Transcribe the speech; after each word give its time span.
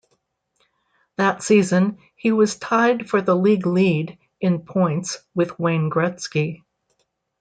That 1.17 1.43
season, 1.43 1.99
he 2.15 2.31
was 2.31 2.57
tied 2.57 3.07
for 3.07 3.21
the 3.21 3.35
league 3.35 3.67
lead 3.67 4.17
in 4.39 4.63
points 4.65 5.19
with 5.35 5.59
Wayne 5.59 5.91
Gretzky. 5.91 6.63